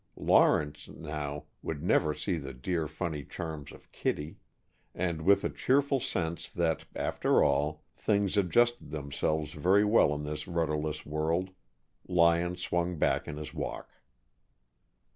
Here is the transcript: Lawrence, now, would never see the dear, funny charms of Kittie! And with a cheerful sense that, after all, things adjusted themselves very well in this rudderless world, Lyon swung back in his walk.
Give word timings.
Lawrence, 0.17 0.87
now, 0.89 1.43
would 1.61 1.83
never 1.83 2.11
see 2.15 2.35
the 2.35 2.55
dear, 2.55 2.87
funny 2.87 3.23
charms 3.23 3.71
of 3.71 3.91
Kittie! 3.91 4.39
And 4.95 5.21
with 5.21 5.43
a 5.43 5.49
cheerful 5.51 5.99
sense 5.99 6.49
that, 6.49 6.87
after 6.95 7.43
all, 7.43 7.83
things 7.95 8.35
adjusted 8.35 8.89
themselves 8.89 9.53
very 9.53 9.85
well 9.85 10.11
in 10.15 10.23
this 10.23 10.47
rudderless 10.47 11.05
world, 11.05 11.51
Lyon 12.07 12.55
swung 12.55 12.97
back 12.97 13.27
in 13.27 13.37
his 13.37 13.53
walk. 13.53 13.91